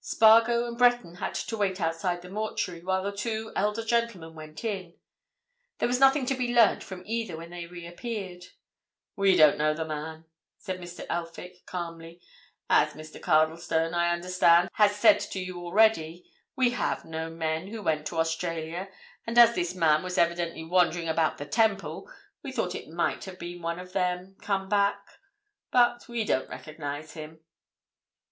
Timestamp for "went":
4.34-4.64, 17.80-18.08